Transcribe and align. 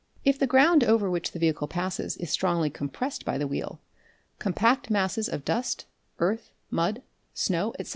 If 0.25 0.39
the 0.39 0.47
ground 0.47 0.83
over 0.83 1.11
which 1.11 1.31
the 1.31 1.37
vehicle 1.37 1.67
passes 1.67 2.17
is 2.17 2.31
strongly 2.31 2.71
compressed 2.71 3.23
by 3.23 3.37
the 3.37 3.45
wheel, 3.45 3.79
compact 4.39 4.89
masses 4.89 5.29
of 5.29 5.45
dust, 5.45 5.85
earth, 6.17 6.49
mud, 6.71 7.03
snow, 7.35 7.75
etc. 7.77 7.89